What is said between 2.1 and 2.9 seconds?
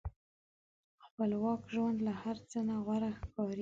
هر څه نه